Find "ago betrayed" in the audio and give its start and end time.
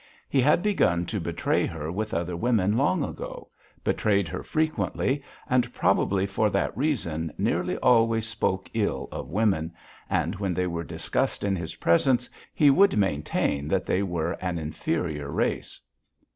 3.03-4.27